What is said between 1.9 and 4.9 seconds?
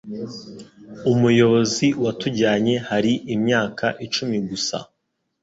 watujyanye hari imyaka icumi gusa.